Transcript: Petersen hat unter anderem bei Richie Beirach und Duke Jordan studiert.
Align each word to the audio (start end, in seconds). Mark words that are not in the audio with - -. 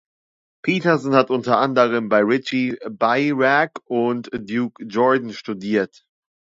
Petersen 0.63 1.13
hat 1.13 1.29
unter 1.29 1.57
anderem 1.59 2.09
bei 2.09 2.21
Richie 2.21 2.75
Beirach 2.89 3.69
und 3.85 4.31
Duke 4.33 4.83
Jordan 4.83 5.31
studiert. 5.31 6.03